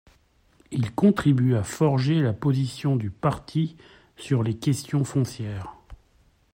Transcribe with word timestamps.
Il 0.71 0.95
contribue 0.95 1.53
à 1.53 1.61
forger 1.61 2.21
la 2.21 2.33
position 2.33 2.95
du 2.95 3.11
parti 3.11 3.77
sur 4.17 4.41
les 4.41 4.57
questions 4.57 5.03
foncières. 5.03 5.75